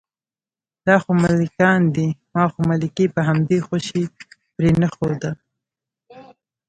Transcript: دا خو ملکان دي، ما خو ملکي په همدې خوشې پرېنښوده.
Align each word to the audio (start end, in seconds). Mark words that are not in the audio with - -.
دا 0.85 0.95
خو 1.03 1.11
ملکان 1.23 1.81
دي، 1.95 2.07
ما 2.33 2.43
خو 2.51 2.59
ملکي 2.69 3.05
په 3.15 3.21
همدې 3.27 3.57
خوشې 3.67 4.03
پرېنښوده. 4.55 5.31